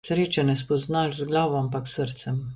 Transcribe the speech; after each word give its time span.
Sreče 0.07 0.45
ne 0.49 0.55
spoznaš 0.61 1.15
z 1.21 1.29
glavo, 1.33 1.61
ampak 1.65 1.91
s 1.93 1.99
srcem. 2.01 2.43